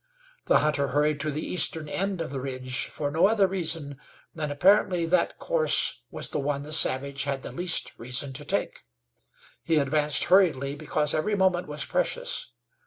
[0.45, 3.99] The hunter hurried to the eastern end of the ridge for no other reason
[4.33, 8.79] than apparently that course was the one the savage had the least reason to take.
[9.61, 12.51] He advanced hurriedly because every moment was precious.